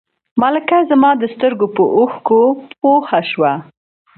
[0.41, 2.41] ملکه زما د سترګو په اوښکو
[2.81, 3.51] پوه شوه.